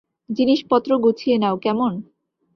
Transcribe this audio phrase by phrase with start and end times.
[0.29, 1.91] জিনিসপত্র গুছিয়ে নাও, কেমন?